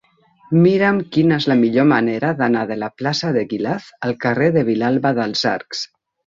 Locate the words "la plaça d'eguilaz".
2.85-3.93